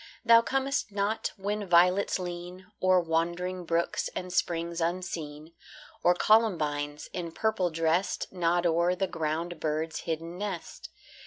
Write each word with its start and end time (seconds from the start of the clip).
Thou 0.25 0.41
comest 0.41 0.91
not 0.91 1.31
when 1.37 1.67
violets 1.69 2.17
lean 2.17 2.65
O'er 2.81 2.99
wandering 2.99 3.65
brooks 3.65 4.09
and 4.15 4.33
springs 4.33 4.81
unseen, 4.81 5.53
Or 6.01 6.15
columbines, 6.15 7.07
in 7.13 7.31
purple 7.31 7.69
dressed, 7.69 8.33
Nod 8.33 8.65
o'er 8.65 8.95
the 8.95 9.05
ground 9.05 9.59
bird's 9.59 9.99
hidden 9.99 10.39
nest. 10.39 10.89